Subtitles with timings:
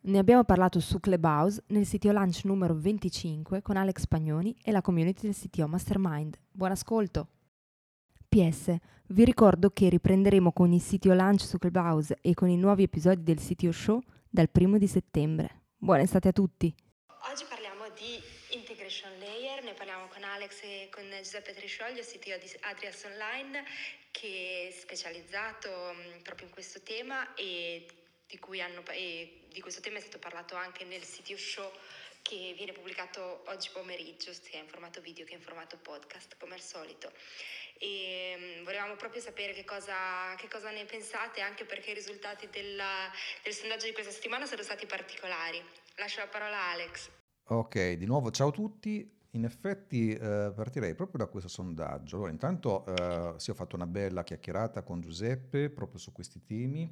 [0.01, 4.83] Ne abbiamo parlato su Clubhouse nel sito Lunch numero 25 con Alex Pagnoni e la
[4.83, 6.37] community del CTO Mastermind.
[6.51, 7.29] Buon ascolto!
[8.29, 8.75] PS,
[9.11, 13.23] vi ricordo che riprenderemo con il CTO Lunch su Clubhouse e con i nuovi episodi
[13.23, 15.67] del CTO Show dal primo di settembre.
[15.77, 16.75] Buona estate a tutti!
[17.31, 23.05] Oggi parliamo di integration layer, ne parliamo con Alex con Giuseppe Triscioglio, CTO di Adrias
[23.05, 23.65] Online
[24.11, 27.87] che è specializzato mh, proprio in questo tema e
[28.27, 31.71] di, hanno, e di questo tema è stato parlato anche nel sito show
[32.23, 36.61] che viene pubblicato oggi pomeriggio, sia in formato video che in formato podcast, come al
[36.61, 37.13] solito.
[37.79, 42.49] E um, volevamo proprio sapere che cosa, che cosa, ne pensate, anche perché i risultati
[42.51, 43.11] della,
[43.43, 45.63] del sondaggio di questa settimana sono stati particolari.
[45.97, 47.11] Lascio la parola a Alex.
[47.51, 49.18] Ok, di nuovo ciao a tutti.
[49.33, 52.17] In effetti eh, partirei proprio da questo sondaggio.
[52.17, 56.91] Allora, intanto eh, sì, ho fatto una bella chiacchierata con Giuseppe proprio su questi temi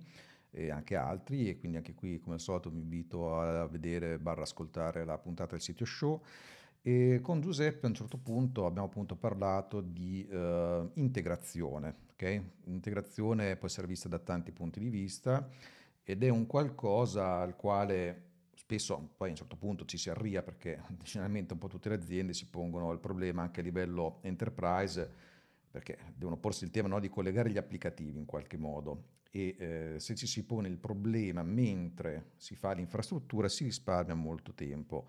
[0.51, 4.43] e anche altri e quindi anche qui come al solito vi invito a vedere barra
[4.43, 6.23] ascoltare la puntata del sito show
[6.83, 12.43] e con Giuseppe a un certo punto abbiamo appunto parlato di uh, integrazione, ok?
[12.67, 15.49] Integrazione può essere vista da tanti punti di vista
[16.05, 18.26] ed è un qualcosa al quale
[18.67, 21.95] spesso poi a un certo punto ci si arria perché generalmente un po' tutte le
[21.95, 25.09] aziende si pongono il problema anche a livello enterprise
[25.71, 29.15] perché devono porsi il tema no, di collegare gli applicativi in qualche modo.
[29.31, 34.55] E eh, se ci si pone il problema mentre si fa l'infrastruttura si risparmia molto
[34.55, 35.07] tempo.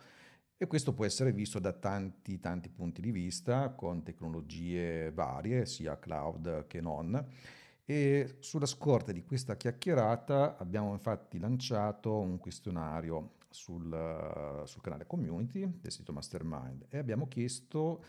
[0.57, 5.97] E questo può essere visto da tanti tanti punti di vista con tecnologie varie sia
[5.97, 7.25] cloud che non.
[7.85, 15.79] E sulla scorta di questa chiacchierata abbiamo infatti lanciato un questionario sul, sul canale community
[15.81, 18.03] del sito Mastermind e abbiamo chiesto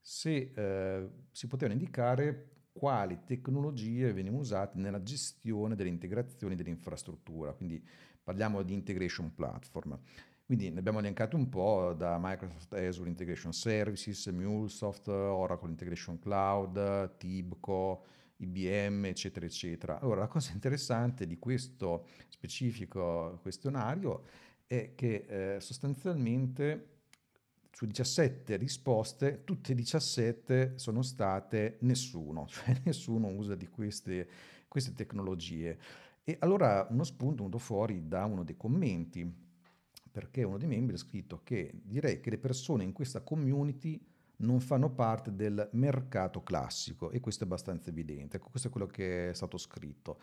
[0.00, 7.84] se eh, si potevano indicare quali tecnologie venivano usate nella gestione delle integrazioni dell'infrastruttura, quindi
[8.22, 9.98] parliamo di integration platform.
[10.46, 17.16] Quindi ne abbiamo elencato un po' da Microsoft Azure Integration Services, MuleSoft, Oracle Integration Cloud,
[17.18, 18.04] Tibco,
[18.38, 20.00] IBM, eccetera, eccetera.
[20.00, 24.24] Allora, la cosa interessante di questo specifico questionario
[24.70, 26.98] è che eh, sostanzialmente
[27.72, 34.28] su 17 risposte, tutte e 17 sono state nessuno, cioè nessuno usa di queste,
[34.68, 35.76] queste tecnologie.
[36.22, 39.28] E allora uno spunto è venuto fuori da uno dei commenti,
[40.08, 44.00] perché uno dei membri ha scritto che direi che le persone in questa community
[44.40, 48.36] non fanno parte del mercato classico e questo è abbastanza evidente.
[48.36, 50.18] Ecco, questo è quello che è stato scritto.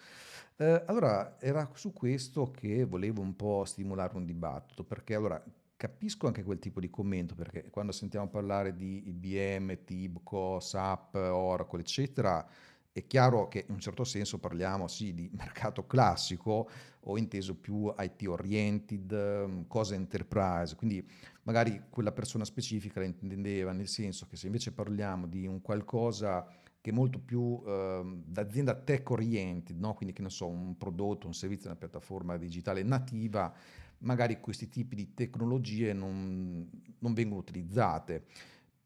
[0.58, 5.44] Eh, allora, era su questo che volevo un po' stimolare un dibattito, perché allora
[5.76, 11.82] capisco anche quel tipo di commento, perché quando sentiamo parlare di IBM, Tibco, SAP, Oracle,
[11.82, 12.46] eccetera,
[12.98, 16.68] è chiaro che in un certo senso parliamo sì di mercato classico
[17.02, 21.08] o inteso più IT oriented, cose enterprise, quindi
[21.44, 26.48] magari quella persona specifica la intendeva nel senso che se invece parliamo di un qualcosa
[26.82, 29.94] che è molto più eh, d'azienda tech oriented, no?
[29.94, 33.54] quindi che ne so, un prodotto, un servizio, una piattaforma digitale nativa,
[34.00, 36.68] magari questi tipi di tecnologie non,
[37.00, 38.26] non vengono utilizzate.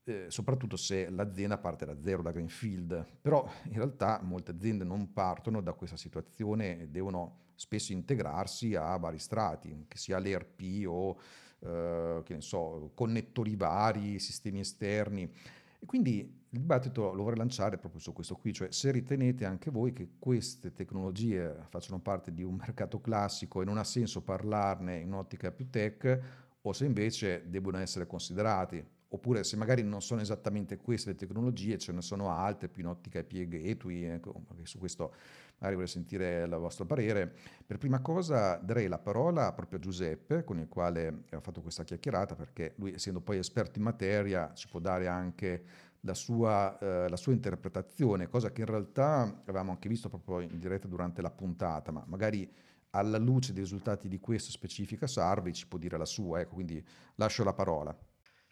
[0.03, 5.13] Eh, soprattutto se l'azienda parte da zero, da greenfield, però in realtà molte aziende non
[5.13, 11.19] partono da questa situazione e devono spesso integrarsi a vari strati, che sia l'ERP o
[11.59, 15.31] eh, che ne so, connettori vari, sistemi esterni.
[15.79, 19.69] E quindi il dibattito lo vorrei lanciare proprio su questo qui, cioè se ritenete anche
[19.69, 24.97] voi che queste tecnologie facciano parte di un mercato classico e non ha senso parlarne
[24.97, 26.19] in un'ottica più tech,
[26.63, 31.77] o se invece debbono essere considerati, oppure se magari non sono esattamente queste le tecnologie,
[31.77, 35.13] ce ne sono altre più in ottica pieghe etui, ecco, su questo
[35.55, 37.33] magari vorrei sentire il vostro parere.
[37.65, 41.83] Per prima cosa darei la parola proprio a Giuseppe, con il quale ho fatto questa
[41.83, 45.63] chiacchierata, perché lui essendo poi esperto in materia ci può dare anche
[46.01, 50.57] la sua, eh, la sua interpretazione, cosa che in realtà avevamo anche visto proprio in
[50.57, 52.49] diretta durante la puntata, ma magari
[52.91, 56.83] alla luce dei risultati di questa specifica survey ci può dire la sua, ecco, quindi
[57.15, 57.95] lascio la parola.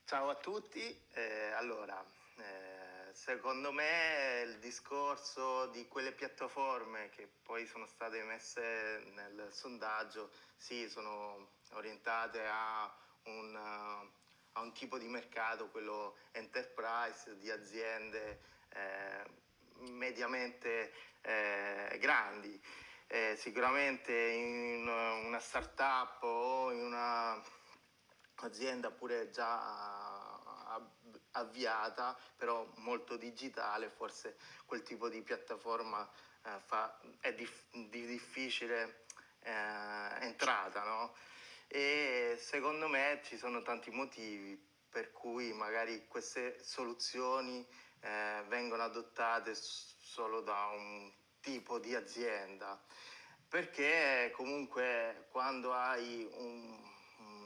[0.09, 0.81] Ciao a tutti,
[1.13, 2.03] eh, allora
[3.11, 10.89] secondo me il discorso di quelle piattaforme che poi sono state messe nel sondaggio, sì,
[10.89, 12.91] sono orientate a
[13.25, 19.23] un, a un tipo di mercato, quello enterprise, di aziende eh,
[19.91, 20.91] mediamente
[21.21, 22.59] eh, grandi.
[23.05, 26.83] Eh, sicuramente in una startup o in
[28.39, 30.39] un'azienda pure già
[31.31, 36.07] avviata, però molto digitale, forse quel tipo di piattaforma
[36.43, 37.47] eh, fa, è di,
[37.89, 39.05] di difficile
[39.41, 39.51] eh,
[40.21, 41.13] entrata, no?
[41.67, 44.59] E secondo me ci sono tanti motivi
[44.89, 47.65] per cui magari queste soluzioni
[48.01, 52.81] eh, vengono adottate solo da un tipo di azienda,
[53.47, 56.88] perché comunque quando hai un,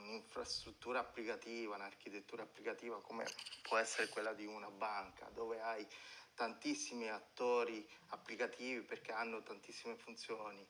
[0.04, 3.24] un'infrastruttura applicativa, un'architettura applicativa come
[3.62, 5.86] può essere quella di una banca, dove hai
[6.34, 10.66] tantissimi attori applicativi perché hanno tantissime funzioni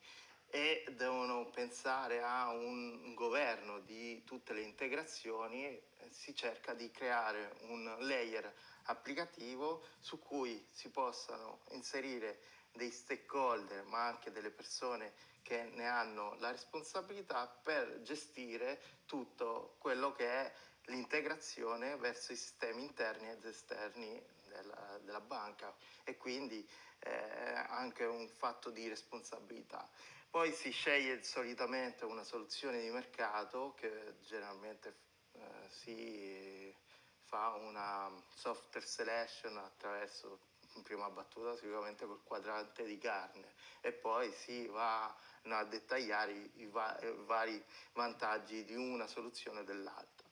[0.49, 7.93] e devono pensare a un governo di tutte le integrazioni, si cerca di creare un
[8.01, 8.55] layer
[8.85, 12.41] applicativo su cui si possano inserire
[12.73, 20.11] dei stakeholder ma anche delle persone che ne hanno la responsabilità per gestire tutto quello
[20.13, 20.53] che è
[20.87, 26.67] l'integrazione verso i sistemi interni ed esterni della, della banca e quindi
[27.01, 29.89] eh, anche un fatto di responsabilità.
[30.31, 34.97] Poi si sceglie solitamente una soluzione di mercato che generalmente
[35.33, 36.75] eh, si
[37.23, 40.41] fa una software selection attraverso
[40.75, 46.67] in prima battuta sicuramente col quadrante di carne e poi si va a dettagliare i,
[46.67, 47.63] va- i vari
[47.93, 50.29] vantaggi di una soluzione o dell'altra.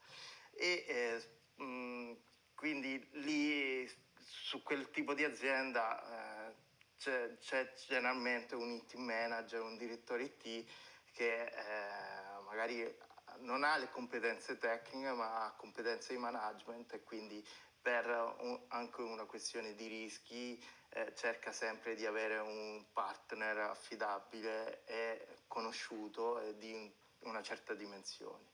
[0.53, 2.17] E eh, mh,
[2.55, 6.57] quindi lì su quel tipo di azienda eh,
[6.99, 10.71] c'è, c'è, generalmente un IT manager, un direttore IT
[11.13, 12.97] che eh, magari
[13.39, 17.45] non ha le competenze tecniche ma ha competenze di management e quindi
[17.83, 18.07] per
[18.39, 25.27] un, anche una questione di rischi eh, cerca sempre di avere un partner affidabile e
[25.49, 26.91] conosciuto e di
[27.21, 28.51] una certa dimensione.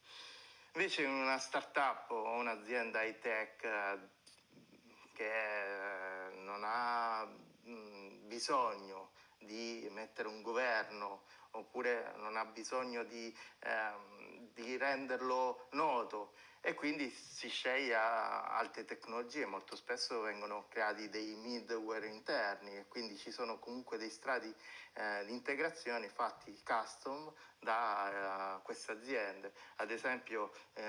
[0.72, 4.08] Invece in una startup o un'azienda high tech eh,
[5.12, 14.27] che non ha mh, bisogno di mettere un governo oppure non ha bisogno di, ehm,
[14.62, 22.08] di renderlo noto e quindi si sceglie alte tecnologie, molto spesso vengono creati dei middleware
[22.08, 24.52] interni e quindi ci sono comunque dei strati
[24.94, 29.52] eh, di integrazione fatti custom da uh, queste aziende.
[29.76, 30.82] Ad esempio eh,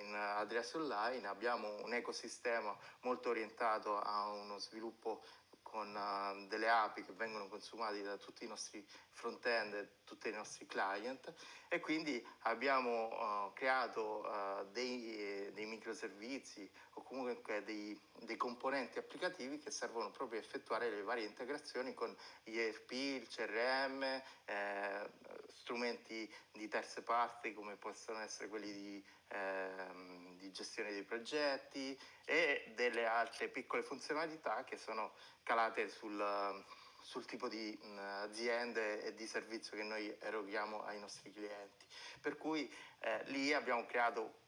[0.00, 5.22] in Adrias Online abbiamo un ecosistema molto orientato a uno sviluppo
[5.62, 10.66] con uh, delle API che vengono consumate da tutti i nostri front-end tutti i nostri
[10.66, 11.32] client
[11.68, 13.08] e quindi abbiamo
[13.46, 20.38] uh, creato uh, dei, dei, microservizi o comunque dei, dei, componenti applicativi che servono proprio
[20.38, 24.02] a effettuare le varie integrazioni con gli ERP, il CRM,
[24.44, 25.10] eh,
[25.48, 32.72] strumenti di terze parti come possono essere quelli di, eh, di gestione dei progetti e
[32.74, 36.18] delle altre piccole funzionalità che sono calate sul,
[37.02, 41.84] sul tipo di mh, aziende e di servizio che noi eroghiamo ai nostri clienti.
[42.20, 44.40] Per cui eh, lì abbiamo creato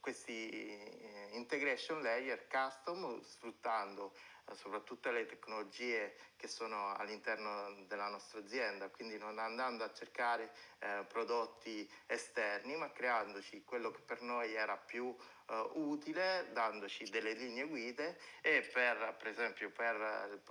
[0.00, 4.14] questi eh, integration layer custom sfruttando
[4.46, 10.52] eh, soprattutto le tecnologie che sono all'interno della nostra azienda, quindi non andando a cercare
[10.78, 17.32] eh, prodotti esterni, ma creandoci quello che per noi era più uh, utile dandoci delle
[17.32, 20.42] linee guide e per, per esempio per,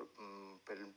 [0.64, 0.88] per,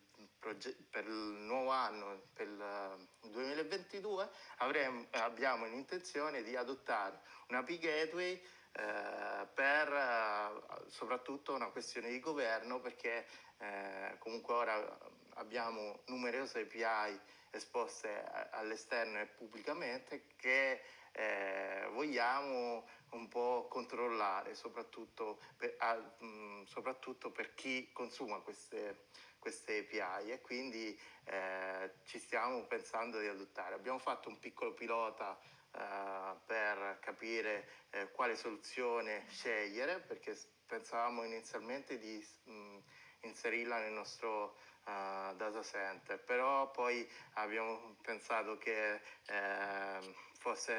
[0.55, 8.35] per il nuovo anno, per il 2022, avremo, abbiamo l'intenzione di adottare una API Gateway
[8.73, 13.27] eh, per eh, soprattutto una questione di governo perché
[13.59, 14.99] eh, comunque ora
[15.35, 17.19] abbiamo numerose API
[17.51, 27.31] esposte all'esterno e pubblicamente che eh, vogliamo un po' controllare, soprattutto per, a, mh, soprattutto
[27.31, 29.07] per chi consuma queste,
[29.47, 33.77] queste API e quindi eh, ci stiamo pensando di adottare.
[33.77, 35.39] Abbiamo fatto un piccolo pilota
[35.71, 40.37] eh, per capire eh, quale soluzione scegliere perché
[40.67, 42.79] pensavamo inizialmente di mh,
[43.21, 48.95] inserirla nel nostro uh, data center, però poi abbiamo pensato che
[49.27, 50.15] eh,
[50.47, 50.73] fosse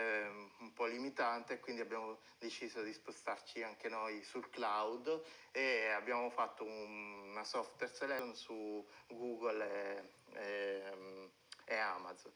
[0.59, 5.21] un po' limitante quindi abbiamo deciso di spostarci anche noi sul cloud
[5.51, 11.31] e abbiamo fatto un, una software selection su Google e, e,
[11.65, 12.31] e Amazon.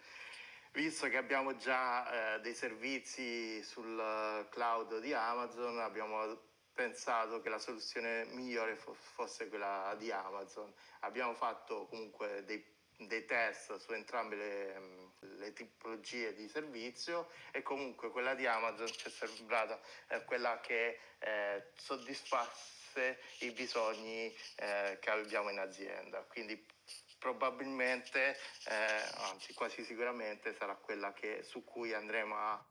[0.74, 6.38] Visto che abbiamo già eh, dei servizi sul cloud di Amazon, abbiamo
[6.74, 10.70] pensato che la soluzione migliore fo- fosse quella di Amazon.
[11.00, 12.62] Abbiamo fatto comunque dei,
[12.98, 19.08] dei test su entrambe le, le, tipologie di servizio e comunque quella di Amazon ci
[19.08, 26.22] è sembrata eh, quella che eh, soddisfasse i bisogni eh, che abbiamo in azienda.
[26.24, 26.66] Quindi
[27.18, 32.66] probabilmente, eh, anzi quasi sicuramente, sarà quella che, su cui andremo a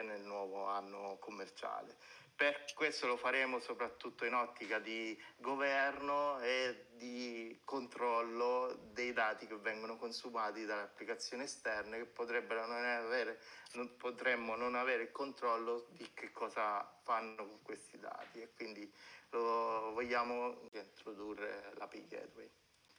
[0.00, 1.98] nel nuovo anno commerciale.
[2.42, 9.54] Per questo lo faremo soprattutto in ottica di governo e di controllo dei dati che
[9.58, 13.40] vengono consumati dalle applicazioni esterne che potrebbero non avere,
[13.74, 18.92] non, potremmo non avere il controllo di che cosa fanno con questi dati e quindi
[19.30, 22.50] lo vogliamo introdurre l'API Gateway.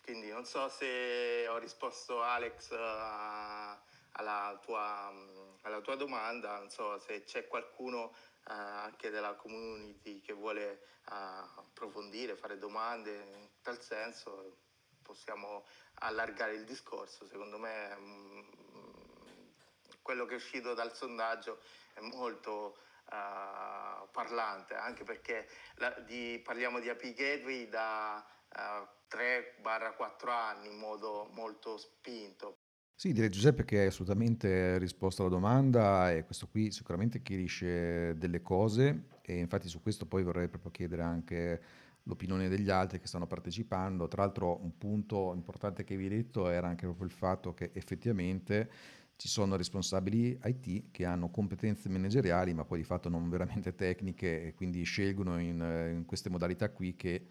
[0.02, 3.78] Quindi non so se ho risposto Alex a,
[4.14, 5.12] alla, tua,
[5.64, 12.36] alla, tua, domanda, non so se c'è qualcuno anche della community che vuole uh, approfondire,
[12.36, 14.58] fare domande in tal senso,
[15.02, 17.26] possiamo allargare il discorso.
[17.26, 18.46] Secondo me um,
[20.02, 21.62] quello che è uscito dal sondaggio
[21.94, 28.26] è molto uh, parlante, anche perché la, di, parliamo di API Gateway da
[29.10, 32.63] 3-4 anni in modo molto spinto.
[33.04, 38.42] Sì, direi Giuseppe che hai assolutamente risposto alla domanda e questo qui sicuramente chiarisce delle
[38.42, 41.62] cose e infatti su questo poi vorrei proprio chiedere anche
[42.04, 44.08] l'opinione degli altri che stanno partecipando.
[44.08, 47.72] Tra l'altro un punto importante che vi hai detto era anche proprio il fatto che
[47.74, 48.72] effettivamente
[49.18, 54.46] ci sono responsabili IT che hanno competenze manageriali ma poi di fatto non veramente tecniche
[54.46, 55.60] e quindi scelgono in,
[55.94, 57.26] in queste modalità qui che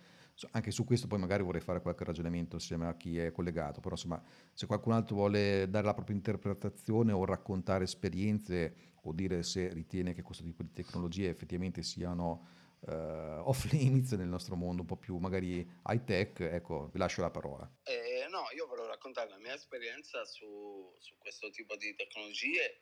[0.53, 3.95] anche su questo poi magari vorrei fare qualche ragionamento insieme a chi è collegato, però
[3.95, 4.23] insomma
[4.53, 10.15] se qualcun altro vuole dare la propria interpretazione o raccontare esperienze o dire se ritiene
[10.15, 12.49] che questo tipo di tecnologie effettivamente siano
[12.81, 17.21] uh, off limits nel nostro mondo, un po' più magari high tech, ecco, vi lascio
[17.21, 17.71] la parola.
[17.85, 22.81] Eh, no, io volevo raccontare la mia esperienza su, su questo tipo di tecnologie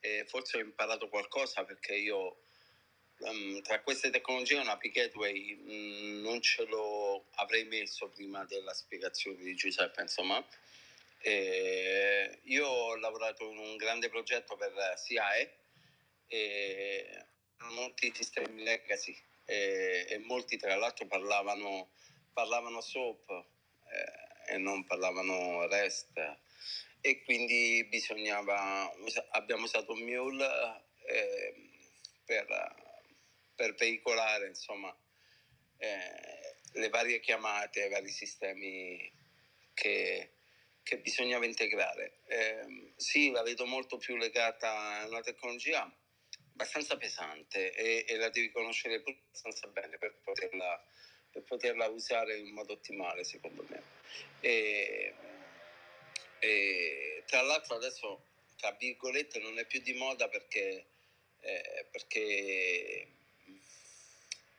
[0.00, 2.44] e forse ho imparato qualcosa perché io
[3.18, 9.42] um, tra queste tecnologie una Gateway um, non ce lo avrei messo prima della spiegazione
[9.42, 10.44] di Giuseppe, insomma.
[11.20, 15.56] E io ho lavorato in un grande progetto per SIAE
[16.26, 17.26] e
[17.70, 19.16] molti sistemi legacy
[19.46, 21.92] e, e molti tra l'altro parlavano,
[22.32, 26.36] parlavano SOAP eh, e non parlavano REST
[27.00, 28.90] e quindi bisognava,
[29.32, 31.54] abbiamo usato Mule eh,
[32.24, 32.46] per
[33.54, 34.94] per veicolare insomma,
[35.78, 39.12] eh, le varie chiamate, i vari sistemi
[39.72, 40.30] che,
[40.82, 42.20] che bisognava integrare.
[42.26, 45.90] Eh, sì, la vedo molto più legata a una tecnologia
[46.54, 50.84] abbastanza pesante e, e la devi conoscere abbastanza bene per poterla,
[51.30, 53.82] per poterla, usare in modo ottimale, secondo me.
[54.40, 55.14] E,
[56.38, 60.86] e tra l'altro adesso, tra virgolette, non è più di moda perché,
[61.40, 63.13] eh, perché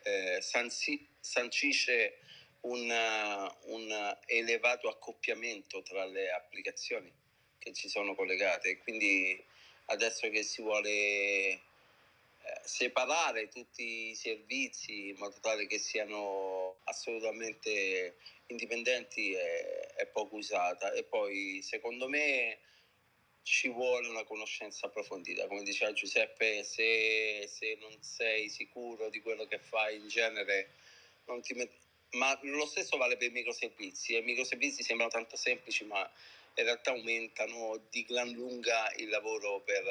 [0.06, 2.20] eh, sanci- sancisce
[2.62, 2.90] un,
[3.64, 7.12] un, elevato accoppiamento tra le applicazioni
[7.58, 8.78] che ci sono collegate.
[8.78, 9.44] Quindi
[9.86, 11.60] adesso che si vuole eh,
[12.64, 20.92] separare tutti i servizi in modo tale che siano assolutamente indipendenti è, è poco usata.
[20.92, 22.60] E poi secondo me
[23.46, 25.46] ci vuole una conoscenza approfondita.
[25.46, 30.72] Come diceva Giuseppe, se, se non sei sicuro di quello che fai in genere,
[31.26, 31.76] non ti metti...
[32.14, 34.16] Ma lo stesso vale per i microservizi.
[34.16, 36.00] I microservizi sembrano tanto semplici, ma
[36.56, 39.84] in realtà aumentano di gran lunga il lavoro per,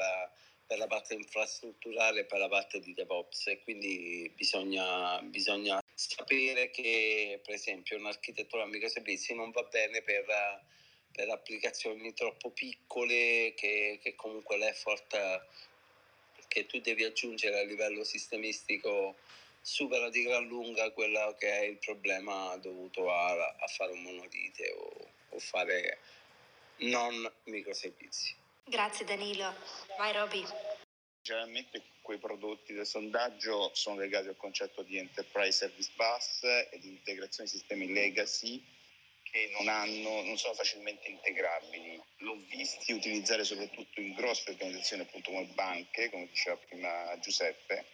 [0.66, 3.46] per la parte infrastrutturale e per la parte di DevOps.
[3.46, 10.24] E quindi bisogna, bisogna sapere che, per esempio, un'architettura a microservizi non va bene per
[11.14, 15.46] per applicazioni troppo piccole che, che comunque l'effort
[16.48, 19.14] che tu devi aggiungere a livello sistemistico
[19.60, 24.70] supera di gran lunga quello che è il problema dovuto a, a fare un monolite
[24.72, 25.98] o, o fare
[26.78, 28.34] non microservizi.
[28.64, 29.54] Grazie Danilo.
[29.96, 30.44] Vai Roby.
[31.22, 36.88] Generalmente quei prodotti del sondaggio sono legati al concetto di Enterprise Service Bus e di
[36.88, 38.62] integrazione di sistemi legacy
[39.34, 42.00] che non, hanno, non sono facilmente integrabili.
[42.18, 47.84] L'ho visti utilizzare soprattutto in grosse organizzazioni appunto come banche, come diceva prima Giuseppe,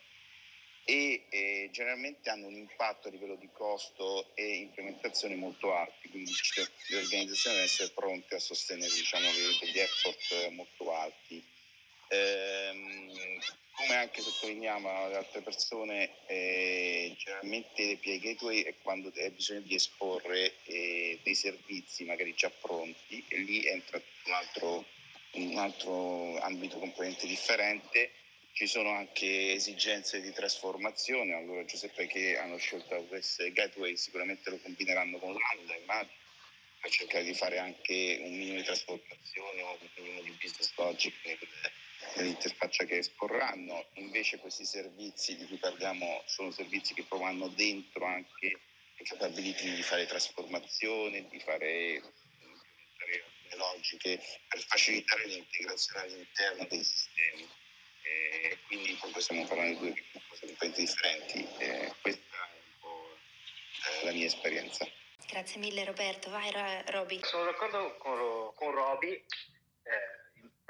[0.84, 6.30] e eh, generalmente hanno un impatto a livello di costo e implementazione molto alti, quindi
[6.88, 9.30] le organizzazioni devono essere pronte a sostenere diciamo,
[9.60, 11.42] degli effort molto alti.
[12.08, 12.49] Ehm,
[14.00, 20.54] anche sottolineavano le altre persone, eh, generalmente l'API Gateway è quando hai bisogno di esporre
[20.64, 24.84] eh, dei servizi magari già pronti e lì entra un altro,
[25.32, 28.12] un altro ambito completamente differente.
[28.52, 34.58] Ci sono anche esigenze di trasformazione, allora Giuseppe che hanno scelto questo gateway sicuramente lo
[34.58, 36.18] combineranno con l'ANDA, immagino,
[36.80, 41.14] per cercare di fare anche un minimo di trasformazione o un minimo di business logic
[41.24, 41.38] nel,
[42.16, 48.04] nell'interfaccia che esporranno, invece questi servizi di cui parliamo sono servizi che poi hanno dentro
[48.04, 48.60] anche
[48.96, 52.02] le capability di fare trasformazione, di fare
[53.50, 57.48] le logiche per facilitare l'integrazione all'interno dei sistemi.
[58.02, 61.46] E quindi proprio stiamo parlando di due cose completamente differenti.
[61.58, 63.16] E questa è un po'
[64.00, 64.88] eh, la mia esperienza.
[65.26, 66.50] Grazie mille Roberto, vai
[66.86, 67.20] Roby.
[67.22, 69.24] Sono d'accordo con, con Roby.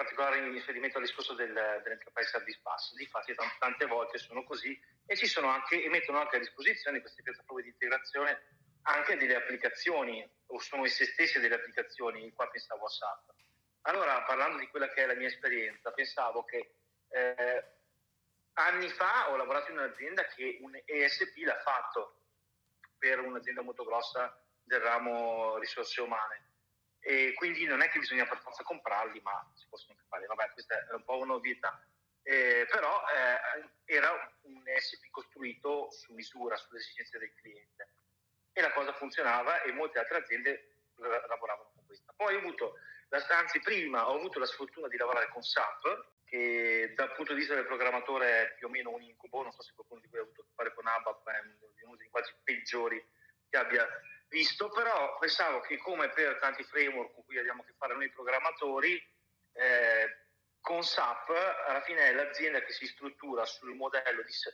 [0.01, 2.95] Particolare in riferimento al discorso del, dell'enterprise service bus.
[2.95, 7.03] Difatti t- tante volte sono così e ci sono anche, e mettono anche a disposizione
[7.03, 8.41] queste piattaforme di integrazione
[8.85, 13.35] anche delle applicazioni o sono esse stesse delle applicazioni, qua pensavo a SAP.
[13.83, 16.77] Allora, parlando di quella che è la mia esperienza, pensavo che
[17.11, 17.65] eh,
[18.55, 22.23] anni fa ho lavorato in un'azienda che un ESP l'ha fatto
[22.97, 26.49] per un'azienda molto grossa del ramo risorse umane
[27.01, 30.27] e quindi non è che bisogna per forza comprarli, ma si possono fare.
[30.27, 31.83] Vabbè, questa è un po' un'ovvietà.
[32.23, 34.11] Eh, però eh, era
[34.43, 37.89] un SP costruito su misura, sulle esigenze del cliente
[38.53, 42.13] e la cosa funzionava e molte altre aziende lavoravano con questa.
[42.15, 42.75] Poi ho avuto,
[43.29, 47.55] anzi prima ho avuto la sfortuna di lavorare con SAP, che dal punto di vista
[47.55, 50.23] del programmatore è più o meno un incubo, non so se qualcuno di voi ha
[50.23, 53.05] avuto a fare con ABAP, è uno dei quasi peggiori
[53.49, 53.89] che abbia
[54.31, 58.11] visto, però pensavo che come per tanti framework con cui abbiamo a che fare noi
[58.11, 58.95] programmatori,
[59.53, 60.17] eh,
[60.61, 61.31] con SAP
[61.67, 64.51] alla fine è l'azienda che si struttura sul modello di, su,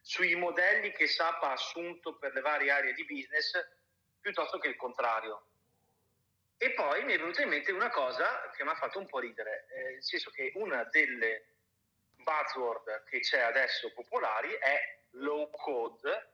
[0.00, 3.52] sui modelli che SAP ha assunto per le varie aree di business
[4.20, 5.48] piuttosto che il contrario.
[6.56, 9.18] E poi mi è venuta in mente una cosa che mi ha fatto un po'
[9.18, 11.48] ridere, eh, nel senso che una delle
[12.16, 16.30] buzzword che c'è adesso popolari è low code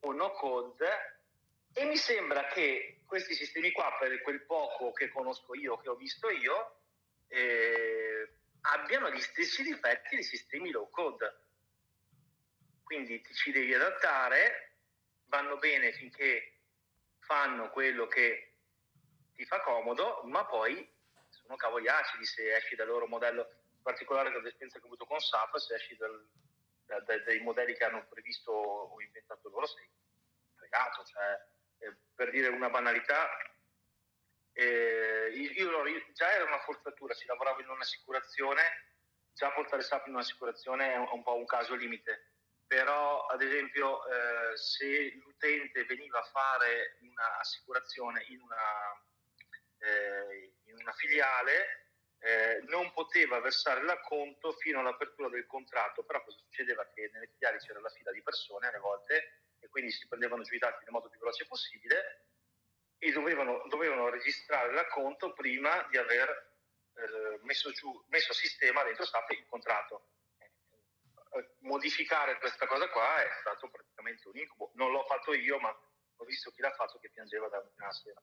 [0.00, 1.13] o no code
[1.76, 5.96] e mi sembra che questi sistemi qua, per quel poco che conosco io, che ho
[5.96, 6.80] visto io,
[7.26, 11.42] eh, abbiano gli stessi difetti dei sistemi low code.
[12.84, 14.76] Quindi ti ci devi adattare,
[15.26, 16.60] vanno bene finché
[17.18, 18.54] fanno quello che
[19.34, 20.88] ti fa comodo, ma poi
[21.28, 23.50] sono cavoli acidi se esci dal loro modello,
[23.82, 26.24] particolare dall'esperienza che ho avuto con SAP, se esci dal,
[26.86, 29.88] da, da, dai modelli che hanno previsto o inventato loro, sei
[30.54, 31.52] fregato, cioè
[31.84, 33.28] eh, per dire una banalità,
[34.52, 38.62] eh, io, io, già era una forzatura, si lavorava in un'assicurazione,
[39.32, 42.34] già portare SAP in un'assicurazione è un, un po' un caso limite,
[42.66, 49.02] però ad esempio eh, se l'utente veniva a fare un'assicurazione in una,
[49.78, 51.88] eh, in una filiale,
[52.20, 56.88] eh, non poteva versare l'acconto fino all'apertura del contratto, però cosa succedeva?
[56.88, 60.54] Che nelle filiali c'era la fila di persone alle volte e quindi si prendevano giù
[60.54, 62.26] i dati nel modo più veloce possibile
[62.98, 66.28] e dovevano, dovevano registrare l'acconto prima di aver
[66.94, 70.08] eh, messo, giù, messo a sistema dentro SAP il contratto.
[70.38, 74.70] Eh, modificare questa cosa qua è stato praticamente un incubo.
[74.74, 78.20] Non l'ho fatto io, ma ho visto chi l'ha fatto che piangeva da una sera.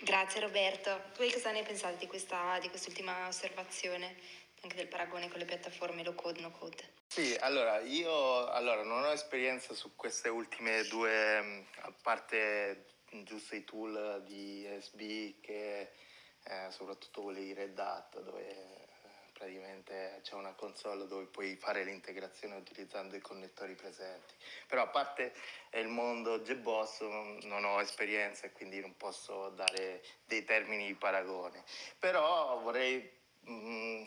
[0.00, 1.12] Grazie Roberto.
[1.16, 4.40] Voi cosa ne pensate di, questa, di quest'ultima osservazione?
[4.62, 7.00] anche del paragone con le piattaforme low code, no code.
[7.12, 12.86] Sì, allora io allora, non ho esperienza su queste ultime due, a parte
[13.24, 15.92] giusto i tool di SB che
[16.42, 18.88] eh, soprattutto quelli di Red Hat dove eh,
[19.34, 24.32] praticamente c'è una console dove puoi fare l'integrazione utilizzando i connettori presenti.
[24.66, 25.34] Però a parte
[25.72, 31.62] il mondo JBoss non ho esperienza e quindi non posso dare dei termini di paragone.
[31.98, 34.04] Però vorrei mh, mm,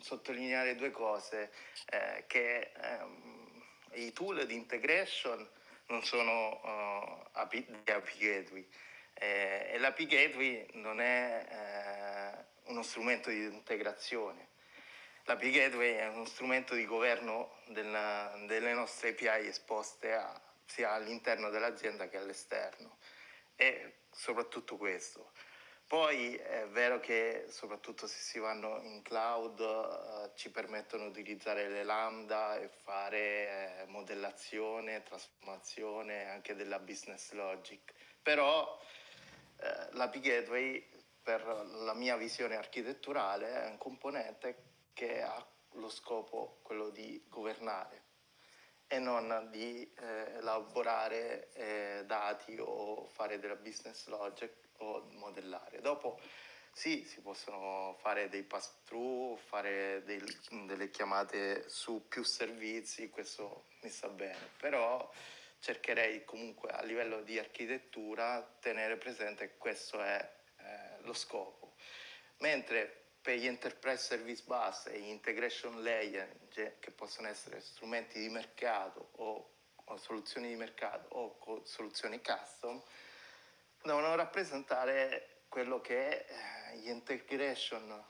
[0.00, 1.50] sottolineare due cose,
[1.90, 5.48] eh, che ehm, i tool di integration
[5.86, 8.68] non sono uh, API, API Gateway
[9.20, 14.46] eh, e l'API Gateway non è eh, uno strumento di integrazione.
[15.24, 21.50] L'API Gateway è uno strumento di governo della, delle nostre API esposte a, sia all'interno
[21.50, 22.98] dell'azienda che all'esterno.
[23.56, 25.32] è soprattutto questo.
[25.88, 31.66] Poi è vero che soprattutto se si vanno in cloud eh, ci permettono di utilizzare
[31.70, 38.78] le lambda e fare eh, modellazione, trasformazione anche della business logic, però
[39.60, 40.90] eh, l'API Gateway
[41.22, 48.02] per la mia visione architetturale è un componente che ha lo scopo quello di governare
[48.86, 55.80] e non di eh, elaborare eh, dati o fare della business logic o modellare.
[55.80, 56.18] Dopo
[56.72, 60.22] sì, si possono fare dei pass-through, fare dei,
[60.64, 65.10] delle chiamate su più servizi, questo mi sta bene, però
[65.58, 71.74] cercherei comunque a livello di architettura tenere presente che questo è eh, lo scopo.
[72.38, 78.28] Mentre per gli enterprise service bus e gli integration layer, che possono essere strumenti di
[78.28, 82.80] mercato o, o soluzioni di mercato o soluzioni custom,
[83.82, 88.04] devono rappresentare quello che eh, gli integration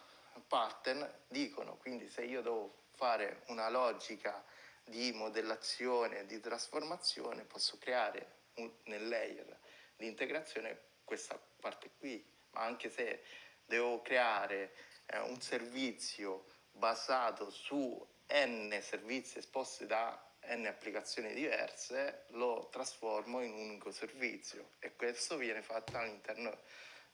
[0.46, 1.76] pattern dicono.
[1.76, 4.44] Quindi se io devo fare una logica
[4.84, 9.58] di modellazione, di trasformazione, posso creare un, nel layer
[9.96, 13.22] di integrazione questa parte qui, ma anche se
[13.64, 14.74] devo creare
[15.06, 23.52] eh, un servizio basato su n servizi esposti da n applicazioni diverse, lo trasformo in
[23.52, 26.58] un unico servizio e questo viene fatto all'interno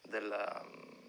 [0.01, 1.09] della, mm,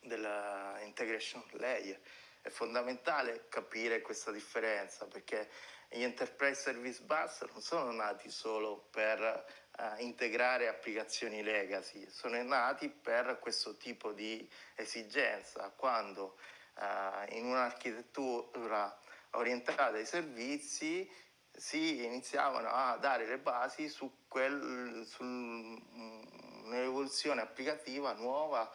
[0.00, 2.00] della integration layer.
[2.40, 5.48] È fondamentale capire questa differenza perché
[5.88, 9.44] gli enterprise service bus non sono nati solo per
[9.78, 16.38] uh, integrare applicazioni legacy, sono nati per questo tipo di esigenza quando
[16.74, 18.98] uh, in un'architettura
[19.32, 21.10] orientata ai servizi
[21.50, 28.70] si iniziavano a dare le basi su, quel, su un'evoluzione applicativa nuova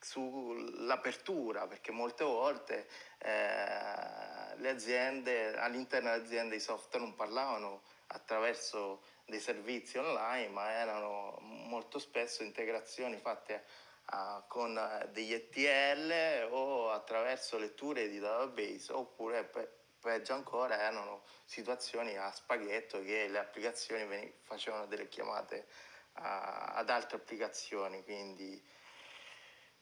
[0.00, 9.02] sull'apertura, perché molte volte eh, le aziende, all'interno delle aziende i software non parlavano attraverso
[9.26, 13.64] dei servizi online, ma erano molto spesso integrazioni fatte
[14.12, 14.78] uh, con
[15.12, 23.02] degli ETL o attraverso letture di database oppure pe- peggio ancora erano situazioni a spaghetto
[23.02, 25.66] che le applicazioni facevano delle chiamate
[26.14, 28.62] uh, ad altre applicazioni, quindi,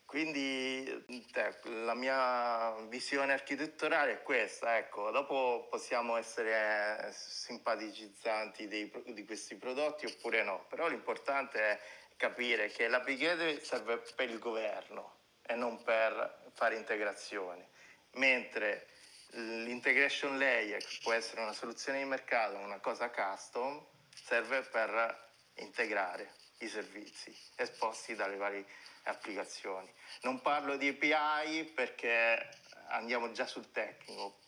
[0.05, 9.25] quindi te, la mia visione architetturale è questa, ecco, dopo possiamo essere simpaticizzanti dei, di
[9.25, 11.81] questi prodotti oppure no, però l'importante è
[12.17, 17.65] capire che l'applicator serve per il governo e non per fare integrazioni,
[18.13, 18.89] mentre
[19.37, 26.35] l'integration layer, che può essere una soluzione di mercato, una cosa custom, serve per integrare
[26.59, 28.67] i servizi esposti dalle varie
[29.05, 29.93] applicazioni.
[30.23, 32.49] Non parlo di API perché
[32.89, 34.41] andiamo già sul tecnico,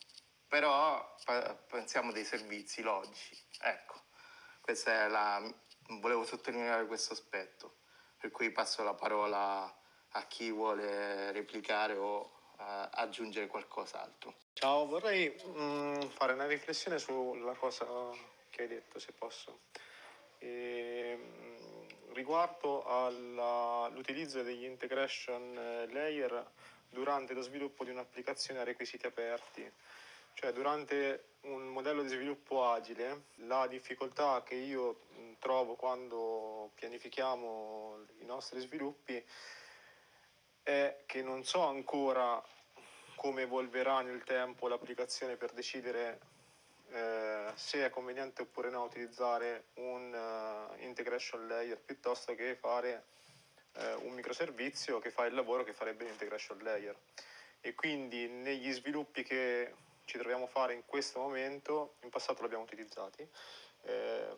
[0.46, 1.16] però
[1.68, 3.36] pensiamo dei servizi logici.
[3.60, 4.02] Ecco,
[4.60, 5.42] questa è la,
[6.00, 7.80] volevo sottolineare questo aspetto,
[8.18, 9.62] per cui passo la parola
[10.12, 14.34] a chi vuole replicare o aggiungere qualcos'altro.
[14.60, 17.86] Ciao, vorrei mm, fare una riflessione sulla cosa
[18.50, 19.60] che hai detto, se posso.
[20.38, 26.44] E, mh, riguardo all'utilizzo degli integration eh, layer
[26.90, 29.72] durante lo sviluppo di un'applicazione a requisiti aperti.
[30.32, 38.06] Cioè, durante un modello di sviluppo agile, la difficoltà che io mm, trovo quando pianifichiamo
[38.22, 39.24] i nostri sviluppi
[40.64, 42.42] è che non so ancora
[43.18, 46.20] come evolverà nel tempo l'applicazione per decidere
[46.92, 53.04] eh, se è conveniente oppure no utilizzare un uh, integration layer piuttosto che fare
[53.74, 56.96] uh, un microservizio che fa il lavoro che farebbe l'integration layer.
[57.60, 62.62] E quindi negli sviluppi che ci troviamo a fare in questo momento, in passato l'abbiamo
[62.62, 63.28] utilizzati,
[63.82, 64.36] eh,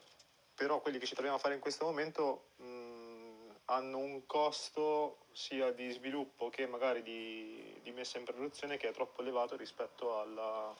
[0.54, 3.20] però quelli che ci troviamo a fare in questo momento mh,
[3.66, 8.92] hanno un costo sia di sviluppo che magari di, di messa in produzione che è
[8.92, 10.74] troppo elevato rispetto alla,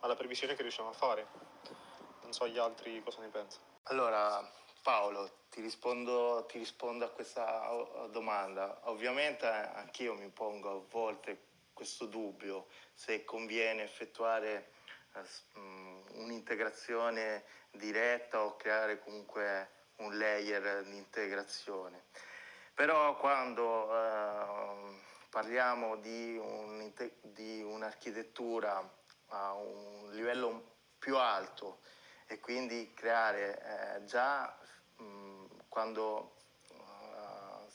[0.00, 1.26] alla previsione che riusciamo a fare.
[2.22, 3.64] Non so gli altri cosa ne pensano.
[3.84, 4.50] Allora,
[4.82, 8.80] Paolo, ti rispondo, ti rispondo, a questa domanda.
[8.84, 14.72] Ovviamente anch'io mi pongo a volte questo dubbio se conviene effettuare
[15.14, 22.04] uh, un'integrazione diretta o creare comunque un layer di integrazione.
[22.74, 28.88] Però quando eh, parliamo di, un, di, un'architettura
[29.28, 31.80] a un livello più alto
[32.26, 33.60] e quindi creare
[33.98, 34.56] eh, già
[34.96, 36.36] mh, quando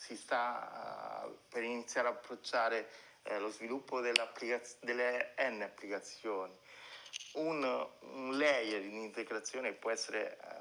[0.02, 2.90] si sta uh, per iniziare a approcciare
[3.30, 6.58] uh, lo sviluppo delle N applicazioni.
[7.34, 10.61] Un, un, layer in integrazione può essere uh,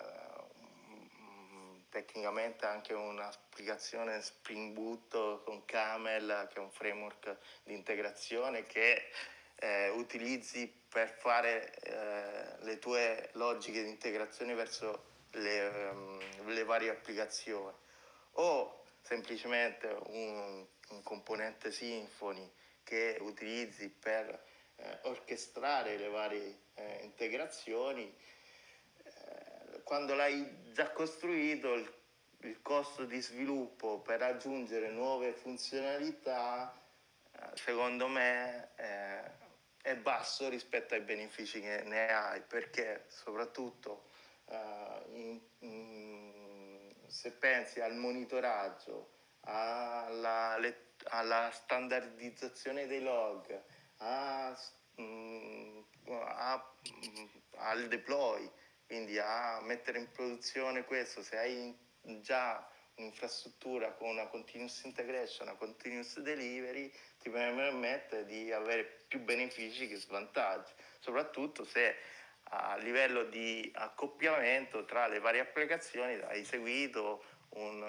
[1.90, 9.10] tecnicamente anche un'applicazione Spring Boot con Camel, che è un framework di integrazione che
[9.56, 16.90] eh, utilizzi per fare eh, le tue logiche di integrazione verso le, um, le varie
[16.90, 17.76] applicazioni.
[18.32, 22.50] O semplicemente un, un, componente Symfony
[22.82, 24.26] che utilizzi per
[24.76, 28.12] eh, orchestrare le varie eh, integrazioni,
[29.02, 31.92] eh, quando l'hai già costruito il,
[32.40, 36.72] il, costo di sviluppo per aggiungere nuove funzionalità
[37.32, 38.74] eh, secondo me
[39.82, 44.04] è basso rispetto ai benefici che ne hai perché soprattutto
[44.46, 49.10] uh, in, in, se pensi al monitoraggio,
[49.42, 50.58] alla,
[51.04, 53.62] alla standardizzazione dei log,
[53.98, 54.56] a,
[54.96, 56.72] um, a,
[57.56, 58.50] al deploy,
[58.90, 61.72] quindi a mettere in produzione questo, se hai
[62.22, 69.86] già un'infrastruttura con una continuous integration, una continuous delivery, ti permette di avere più benefici
[69.86, 71.98] che svantaggi, soprattutto se
[72.52, 77.80] a livello di accoppiamento tra le varie applicazioni hai seguito un,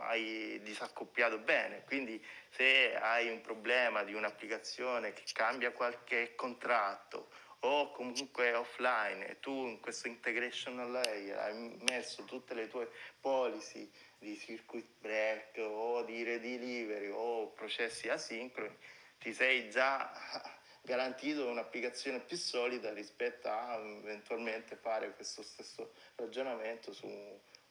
[0.00, 7.28] hai disaccoppiato bene, quindi se hai un problema di un'applicazione che cambia qualche contratto
[7.64, 13.88] o comunque offline e tu in questo integration layer hai messo tutte le tue policy
[14.18, 18.76] di circuit break o di redelivery o processi asincroni,
[19.18, 20.12] ti sei già
[20.82, 27.06] garantito un'applicazione più solida rispetto a eventualmente fare questo stesso ragionamento su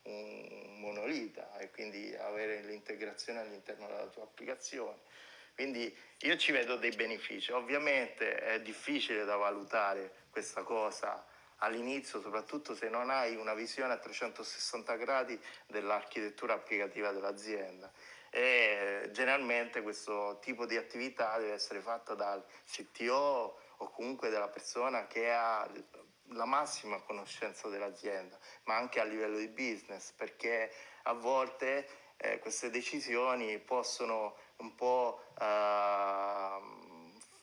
[0.03, 4.99] un monolita e quindi avere l'integrazione all'interno della tua applicazione.
[5.61, 7.51] Quindi io ci vedo dei benefici.
[7.51, 11.23] Ovviamente è difficile da valutare questa cosa
[11.57, 17.91] all'inizio, soprattutto se non hai una visione a 360 gradi dell'architettura applicativa dell'azienda.
[18.31, 25.05] E generalmente questo tipo di attività deve essere fatta dal CTO o comunque dalla persona
[25.05, 25.69] che ha
[26.29, 32.69] la massima conoscenza dell'azienda, ma anche a livello di business, perché a volte eh, queste
[32.69, 36.59] decisioni possono un po' eh,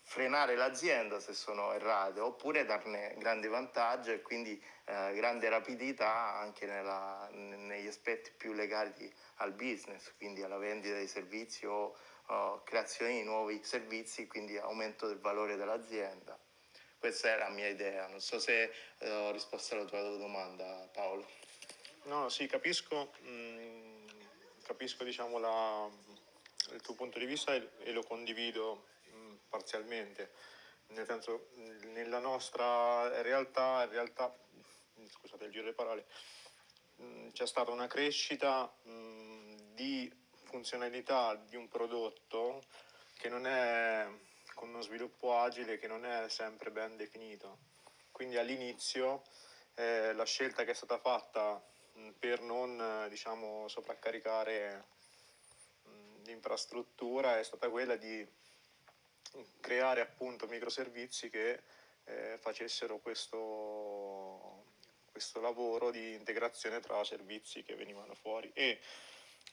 [0.02, 6.64] frenare l'azienda se sono errate oppure darne grande vantaggio e quindi eh, grande rapidità anche
[6.64, 11.94] nella, negli aspetti più legati al business, quindi alla vendita dei servizi o,
[12.26, 16.38] o creazione di nuovi servizi, quindi aumento del valore dell'azienda.
[16.98, 21.26] Questa è la mia idea, non so se eh, ho risposto alla tua domanda Paolo.
[22.04, 24.06] No, sì, capisco, mm,
[24.62, 25.88] capisco diciamo, la,
[26.74, 28.86] il tuo punto di vista e, lo condivido
[29.48, 30.32] parzialmente,
[30.88, 31.48] nel senso
[31.92, 34.34] nella nostra realtà, in realtà
[35.06, 36.06] scusate il giro di parole,
[37.00, 40.10] mm, c'è stata una crescita mm, di
[40.44, 42.62] funzionalità di un prodotto
[43.16, 44.06] che non è
[44.54, 47.58] con uno sviluppo agile che non è sempre ben definito.
[48.10, 49.22] Quindi all'inizio
[49.74, 51.62] eh, la scelta che è stata fatta
[51.98, 54.96] mm, per non diciamo, sovraccaricare
[56.28, 58.26] l'infrastruttura è stata quella di
[59.60, 61.62] creare appunto microservizi che
[62.04, 64.64] eh, facessero questo,
[65.10, 68.50] questo lavoro di integrazione tra servizi che venivano fuori.
[68.54, 68.78] E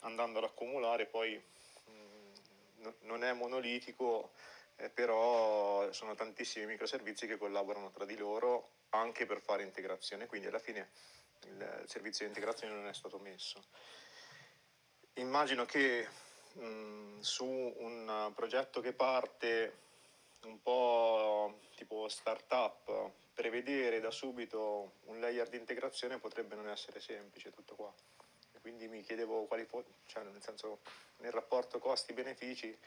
[0.01, 1.41] andando ad accumulare poi
[1.85, 4.31] mh, mm, non è monolitico
[4.77, 10.27] eh, però sono tantissimi microservizi che collaborano tra di loro anche per fare integrazione.
[10.27, 10.89] Quindi alla fine
[11.45, 13.63] il, il servizio di integrazione non è stato messo.
[15.13, 16.07] Immagino che
[16.55, 19.83] mh, su un progetto che parte
[20.43, 27.51] un po' tipo startup, prevedere da subito un layer di integrazione potrebbe non essere semplice
[27.51, 27.93] tutto qua.
[28.53, 30.79] E quindi mi chiedevo quali fossero, cioè nel senso
[31.17, 32.77] nel rapporto costi-benefici,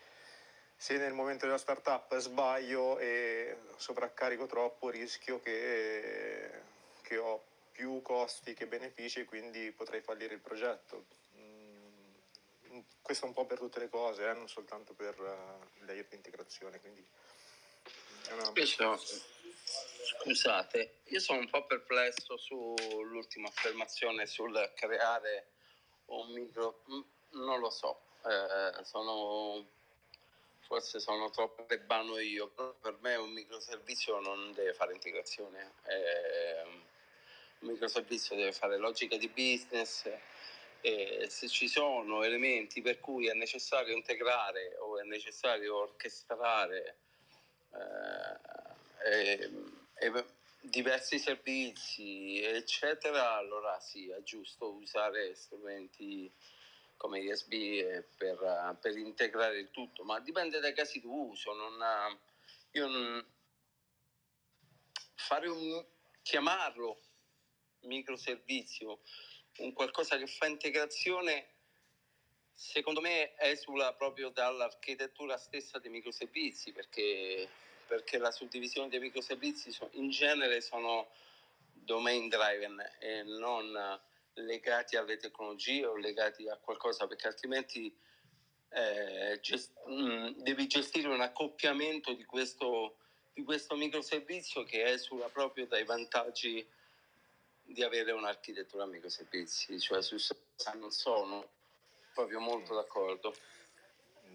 [0.76, 6.50] se nel momento della startup sbaglio e sovraccarico troppo rischio che,
[7.02, 11.17] che ho più costi che benefici e quindi potrei fallire il progetto
[13.02, 16.80] questo un po' per tutte le cose, eh, non soltanto per uh, layer di integrazione.
[16.80, 17.06] Quindi
[18.30, 18.44] una...
[18.44, 19.00] Spesso,
[20.04, 25.46] scusate, io sono un po' perplesso sull'ultima affermazione sul creare
[26.06, 26.82] un micro...
[26.90, 29.66] Mm, non lo so, eh, sono...
[30.60, 35.72] forse sono troppo rebano io, per me un microservizio non deve fare integrazione.
[35.86, 36.62] Eh,
[37.60, 40.08] un microservizio deve fare logica di business,
[40.80, 46.98] E se ci sono elementi per cui è necessario integrare o è necessario orchestrare
[47.72, 49.50] eh, e,
[49.94, 50.24] e
[50.60, 56.30] diversi servizi, eccetera, allora sì, è giusto usare strumenti
[56.96, 61.54] come ISB per, per integrare il tutto, ma dipende dai casi di uso.
[61.54, 62.18] Non,
[62.72, 63.24] io non,
[65.14, 65.84] fare un
[66.22, 67.00] chiamarlo
[67.82, 69.00] microservizio,
[69.58, 71.46] un qualcosa che fa integrazione,
[72.52, 77.48] secondo me esula proprio dall'architettura stessa dei microservizi, perché,
[77.86, 81.08] perché la suddivisione dei microservizi in genere sono
[81.72, 84.00] domain driven e non
[84.34, 87.92] legati alle tecnologie o legati a qualcosa, perché altrimenti
[88.70, 92.98] eh, gest- mh, mm, devi gestire un accoppiamento di questo,
[93.32, 96.66] di questo microservizio che esula proprio dai vantaggi
[97.68, 100.16] di avere un'architettura microservizi, cioè su
[100.56, 101.50] cosa non sono
[102.14, 103.34] proprio molto d'accordo.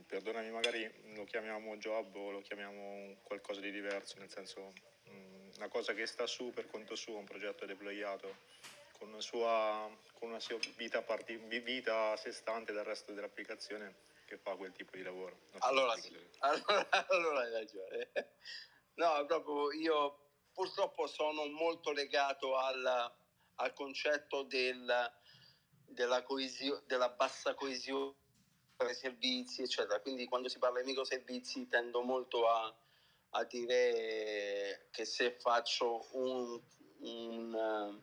[0.06, 4.72] Perdonami, magari lo chiamiamo job o lo chiamiamo qualcosa di diverso, nel senso
[5.10, 8.36] mm, una cosa che sta su per conto suo, un progetto deployato
[8.98, 14.12] con una sua, con una sua vita, parti, vita a sé stante dal resto dell'applicazione
[14.26, 15.38] che fa quel tipo di lavoro.
[15.60, 16.16] Allora, sì.
[16.40, 18.12] allora, allora hai ragione.
[18.96, 20.20] No, proprio io
[20.54, 23.12] purtroppo sono molto legato al,
[23.56, 25.12] al concetto del,
[25.86, 28.16] della, coesio, della bassa coesione
[28.76, 30.00] tra i servizi, eccetera.
[30.02, 32.76] Quindi quando si parla di microservizi tendo molto a,
[33.32, 36.60] a dire che se faccio un,
[37.00, 38.02] un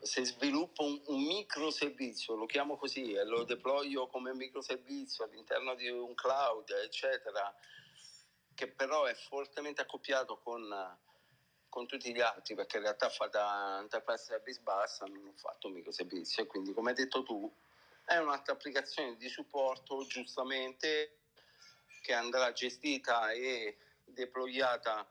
[0.00, 5.88] se sviluppo un, un microservizio, lo chiamo così, e lo deployo come microservizio all'interno di
[5.88, 7.54] un cloud, eccetera,
[8.54, 10.62] che però è fortemente accoppiato con,
[11.76, 15.74] con tutti gli altri, perché in realtà fa da Enterprise Service Bus, hanno fatto un
[15.74, 17.54] microservizio, e quindi come hai detto tu,
[18.06, 21.18] è un'altra applicazione di supporto, giustamente,
[22.00, 25.06] che andrà gestita e deployata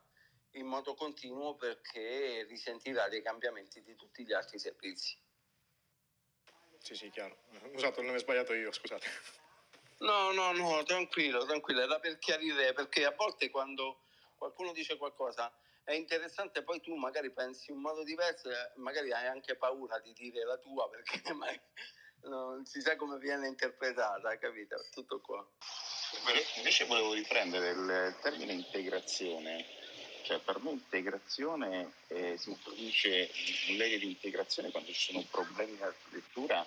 [0.54, 5.16] in modo continuo perché risentirà dei cambiamenti di tutti gli altri servizi.
[6.80, 7.38] Sì, sì, chiaro.
[7.62, 9.06] Ho usato il nome sbagliato io, scusate.
[10.00, 14.00] No, no, no, tranquillo, tranquillo, era per chiarire, perché a volte quando
[14.36, 15.54] qualcuno dice qualcosa
[15.86, 20.12] è interessante, poi tu magari pensi in un modo diverso, magari hai anche paura di
[20.14, 21.22] dire la tua perché
[22.24, 24.84] non si sa come viene interpretata, capito?
[24.92, 25.48] Tutto qua.
[26.58, 29.66] Invece volevo riprendere il termine integrazione
[30.26, 33.30] cioè, per me integrazione eh, si introduce
[33.70, 36.66] un layer di integrazione quando ci sono problemi di architettura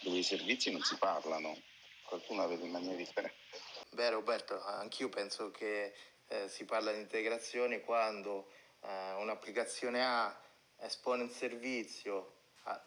[0.00, 1.56] dove i servizi non si parlano.
[2.02, 3.60] Qualcuno la vede in maniera differente.
[3.90, 5.94] Beh Roberto, anch'io penso che
[6.28, 10.40] eh, si parla di integrazione quando eh, un'applicazione A
[10.78, 12.34] espone un servizio,
[12.64, 12.82] a,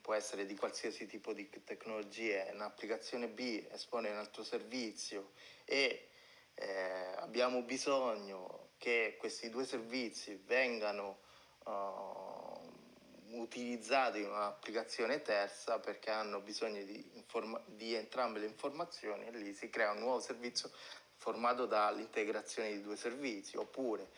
[0.00, 5.32] può essere di qualsiasi tipo di tecnologia, un'applicazione B espone un altro servizio
[5.64, 6.08] e
[6.54, 11.20] eh, abbiamo bisogno che questi due servizi vengano
[11.64, 19.30] uh, utilizzati in un'applicazione terza perché hanno bisogno di, informa- di entrambe le informazioni e
[19.32, 20.70] lì si crea un nuovo servizio
[21.20, 24.08] formato dall'integrazione di due servizi oppure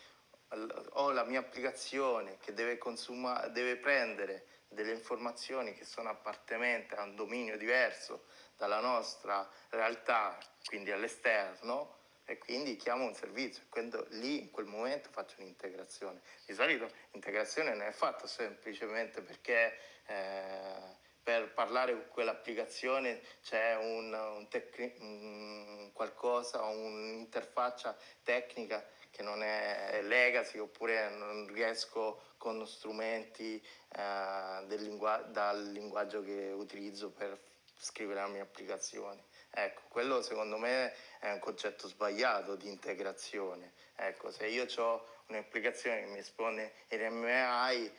[0.90, 7.02] ho la mia applicazione che deve, consuma- deve prendere delle informazioni che sono appartenenti a
[7.02, 14.40] un dominio diverso dalla nostra realtà, quindi all'esterno, e quindi chiamo un servizio quando lì
[14.40, 16.20] in quel momento faccio un'integrazione.
[16.46, 24.12] Di solito l'integrazione non è fatta semplicemente perché eh, per parlare con quell'applicazione c'è un,
[24.12, 34.76] un, tec- qualcosa, un'interfaccia tecnica che non è legacy oppure non riesco con strumenti eh,
[34.78, 37.38] lingua- dal linguaggio che utilizzo per
[37.78, 39.24] scrivere la mia applicazione.
[39.50, 43.74] Ecco, quello secondo me è un concetto sbagliato di integrazione.
[43.96, 47.92] Ecco, se io ho un'applicazione che mi espone RMI, eh,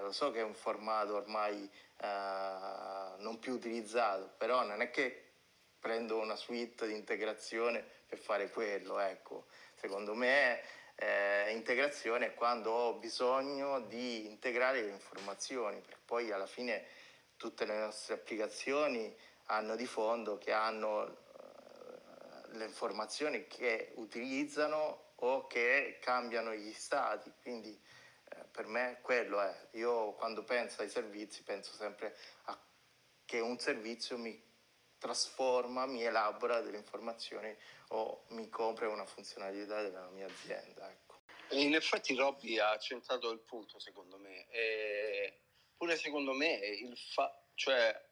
[0.00, 5.32] lo so che è un formato ormai eh, non più utilizzato, però non è che
[5.78, 9.46] prendo una suite di integrazione per fare quello, ecco.
[9.74, 10.60] Secondo me
[10.96, 16.84] eh, integrazione è quando ho bisogno di integrare le informazioni, perché poi alla fine
[17.36, 25.46] tutte le nostre applicazioni hanno di fondo, che hanno eh, le informazioni che utilizzano o
[25.46, 27.32] che cambiano gli stati.
[27.40, 27.99] Quindi eh,
[28.50, 29.68] per me quello è.
[29.72, 32.58] Io quando penso ai servizi penso sempre a
[33.24, 34.48] che un servizio mi
[34.98, 37.54] trasforma, mi elabora delle informazioni
[37.88, 40.90] o mi copre una funzionalità della mia azienda.
[40.90, 41.20] Ecco.
[41.50, 44.48] In effetti Robby ha centrato il punto secondo me.
[44.50, 45.40] E
[45.76, 48.08] pure secondo me il fa- cioè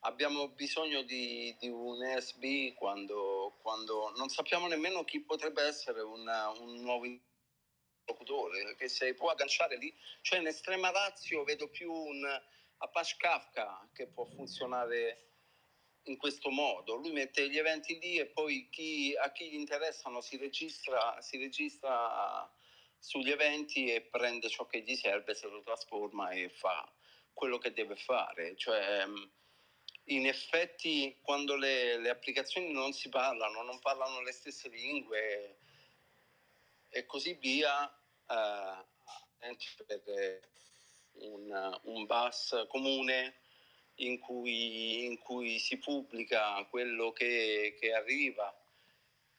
[0.00, 6.48] abbiamo bisogno di, di un ESB quando, quando, non sappiamo nemmeno chi potrebbe essere una,
[6.50, 7.04] un nuovo
[8.04, 12.42] interlocutore, che se può agganciare lì, cioè in estrema razio vedo più un
[12.78, 15.30] Apache Kafka che può funzionare
[16.04, 16.96] in questo modo.
[16.96, 21.38] Lui mette gli eventi lì e poi chi, a chi gli interessano si registra, si
[21.38, 22.50] registra
[22.98, 26.90] sugli eventi e prende ciò che gli serve, se lo trasforma e fa
[27.32, 28.54] quello che deve fare.
[28.56, 29.04] Cioè,
[30.08, 35.56] in effetti, quando le, le applicazioni non si parlano, non parlano le stesse lingue
[36.94, 37.92] e così via,
[38.30, 39.56] eh,
[41.14, 43.34] un, un bus comune
[43.96, 48.56] in cui, in cui si pubblica quello che, che, arriva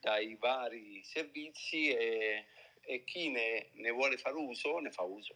[0.01, 2.45] dai vari servizi e,
[2.81, 5.35] e chi ne, ne, vuole fare uso ne fa uso.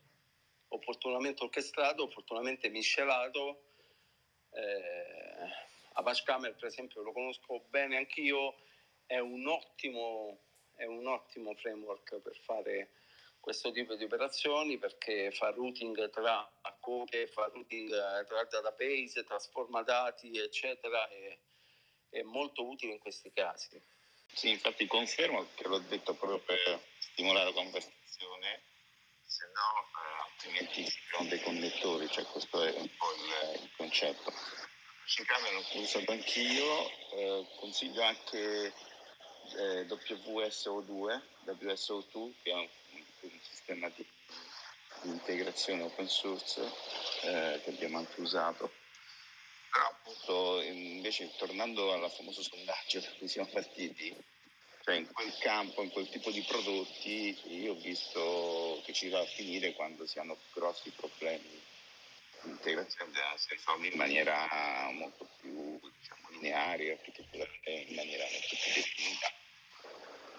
[0.67, 3.63] Opportunamente orchestrato, opportunamente miscelato.
[4.51, 8.57] Eh, Apache Camel, per esempio, lo conosco bene anch'io,
[9.05, 10.48] è un ottimo,
[10.79, 12.91] è un ottimo framework per fare
[13.41, 16.49] questo tipo di operazioni perché fa routing tra
[16.79, 21.37] copie, fa routing eh, tra database, trasforma dati, eccetera, è,
[22.09, 23.81] è molto utile in questi casi.
[24.33, 28.61] Sì, infatti confermo che l'ho detto proprio per stimolare la conversazione,
[29.25, 33.69] se no eh, altrimenti si creano dei connettori, cioè questo è un po' il, il
[33.75, 34.31] concetto.
[35.05, 38.71] Cicame l'ho usato anch'io, eh, consiglio anche
[39.55, 42.67] eh, WSO2, WSO2 che è un
[43.21, 44.05] un sistema di,
[45.01, 46.61] di integrazione open source
[47.23, 48.71] eh, che abbiamo anche usato.
[49.71, 54.15] Però appunto invece tornando al famoso sondaggio da cui siamo partiti,
[54.83, 59.19] cioè in quel campo, in quel tipo di prodotti, io ho visto che ci va
[59.19, 61.61] a finire quando si hanno grossi problemi
[62.41, 66.99] di integrazione si risolve in maniera molto più diciamo, lineare,
[67.65, 69.33] in maniera molto più definita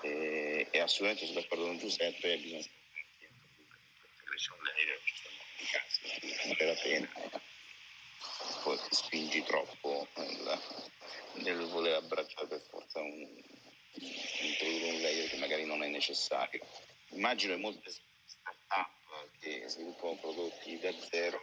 [0.00, 2.64] e, e assolutamente sono d'accordo con Giuseppe, bisogna
[6.58, 7.10] vale la pena,
[8.62, 10.60] poi ti spingi troppo nel,
[11.34, 13.42] nel voler abbracciare per forza un,
[13.92, 16.66] introdurre un layer che magari non è necessario.
[17.10, 17.90] Immagino che molte
[18.24, 21.40] start-up che sviluppano prodotti da zero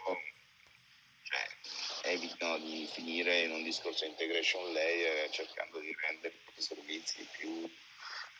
[2.11, 7.69] evitano di finire in un discorso integration layer cercando di rendere i propri servizi più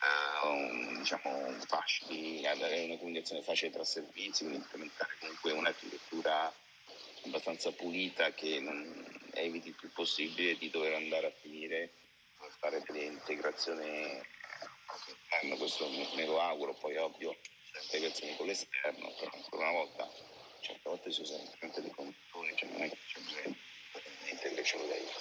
[0.01, 6.53] uh, diciamo, facili, avere una comunicazione facile tra servizi, quindi implementare comunque un'architettura
[7.26, 11.91] abbastanza pulita che non eviti il più possibile di dover andare a finire
[12.39, 13.86] a fare delle integrazioni
[14.86, 17.36] all'interno, questo me lo auguro, poi ovvio
[17.84, 20.09] integrazioni con l'esterno, però ancora una volta
[20.62, 23.55] certe volte si usano sempre dei conduttori, cioè non è che c'è bisogno
[24.24, 25.14] di integration layer.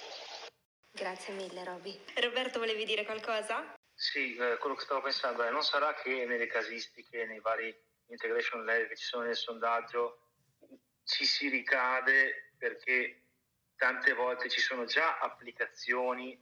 [0.91, 1.99] Grazie mille Roby.
[2.15, 3.75] Roberto volevi dire qualcosa?
[3.93, 7.75] Sì, eh, quello che stavo pensando è non sarà che nelle casistiche, nei vari
[8.07, 10.21] integration layer che ci sono nel sondaggio,
[11.03, 13.21] ci si ricade perché
[13.75, 16.37] tante volte ci sono già applicazioni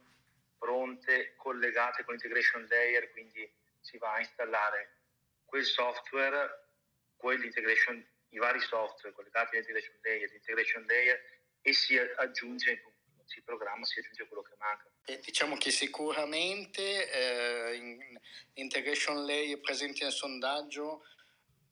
[0.58, 3.48] pronte, collegate con integration layer, quindi
[3.80, 4.96] si va a installare
[5.44, 6.68] quel software,
[7.16, 8.04] quell'integration,
[8.36, 11.20] i vari software collegati all'integration layer, l'integration layer
[11.62, 12.82] e si aggiunge
[13.24, 14.88] si programma, si aggiunge quello che manca.
[15.04, 18.18] E diciamo che sicuramente eh, in
[18.54, 21.04] integration layer presenti nel sondaggio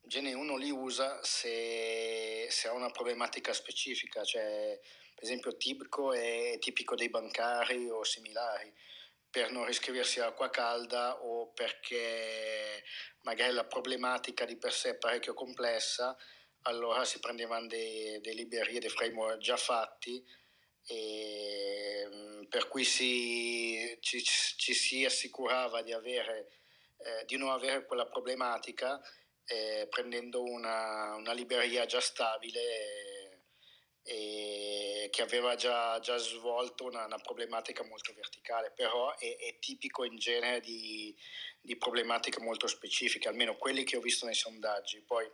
[0.01, 4.79] Gene 1 li usa se, se, ha una problematica specifica, cioè
[5.15, 8.71] per esempio Tibco è tipico dei bancari o similari,
[9.31, 12.83] per non riscriversi acqua calda o perché
[13.21, 16.15] magari la problematica di per sé è parecchio complessa,
[16.67, 20.23] allora si prendevano delle librerie, dei framework già fatti
[20.87, 26.51] e, mm, per cui si, ci, ci, si assicurava di, avere,
[26.97, 29.01] eh, di, non avere quella problematica
[29.45, 33.43] eh, prendendo una, una, libreria già stabile
[34.07, 40.03] e che aveva già, già svolto una, una, problematica molto verticale, però è, è tipico
[40.03, 41.15] in genere di,
[41.59, 45.01] di, problematiche molto specifiche, almeno quelli che ho visto nei sondaggi.
[45.01, 45.27] Poi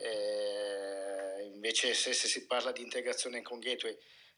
[0.00, 3.96] eh, invece se, se si parla di integrazione con gateway,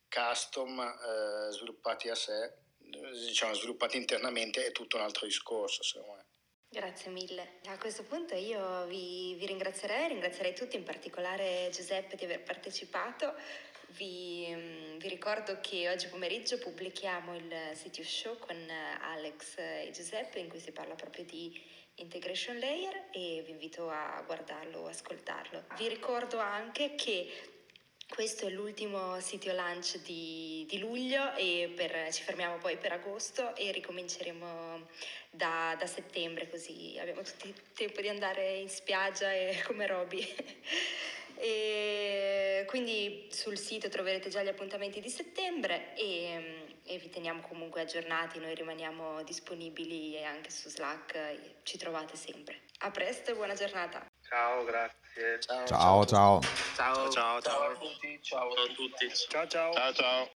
[0.08, 6.26] custom eh, sviluppati a sé, diciamo sviluppati internamente, è tutto un altro discorso secondo me.
[6.68, 7.58] Grazie mille.
[7.66, 13.34] A questo punto io vi, vi ringrazierei, ringrazierei tutti, in particolare Giuseppe di aver partecipato.
[13.88, 18.56] Vi, mm, vi, ricordo che oggi pomeriggio pubblichiamo il CTO Show con
[19.02, 21.62] Alex e Giuseppe in cui si parla proprio di
[21.96, 25.64] integration layer e vi invito a guardarlo, ascoltarlo.
[25.76, 27.50] Vi ricordo anche che
[28.12, 33.56] Questo è l'ultimo sito launch di, di luglio e per, ci fermiamo poi per agosto
[33.56, 34.86] e ricominceremo
[35.30, 40.28] da, da, settembre così abbiamo tutto il tempo di andare in spiaggia e come Roby.
[41.36, 47.82] e quindi sul sito troverete già gli appuntamenti di settembre e, e, vi teniamo comunque
[47.82, 52.62] aggiornati, noi rimaniamo disponibili anche su Slack, ci trovate sempre.
[52.78, 54.04] A presto e buona giornata.
[54.28, 55.38] Ciao, grazie.
[55.40, 56.40] Ciao, ciao.
[56.74, 58.18] Ciao, ciao, ciao, ciao a tutti.
[58.22, 59.12] Ciao a tutti.
[59.28, 59.72] Ciao, ciao.
[59.72, 60.28] Ciao, ciao.